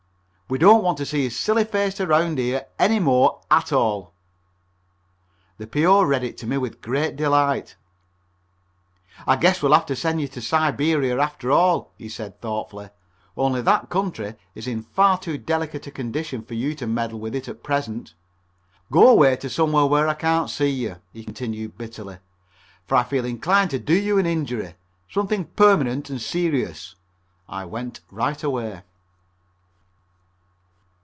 [0.51, 4.13] We don't want to see his silly face around here any more at all."
[5.57, 6.03] The P.O.
[6.03, 7.77] read it to me with great delight.
[9.25, 12.89] "I guess we'll have to send you to Siberia after all," he said thoughtfully,
[13.37, 17.37] "only that country is in far too delicate a condition for you to meddle with
[17.47, 18.13] at present.
[18.91, 22.17] Go away to somewhere where I can't see you," he continued bitterly,
[22.85, 24.73] "for I feel inclined to do you an injury,
[25.09, 26.95] something permanent and serious."
[27.47, 28.81] I went right away.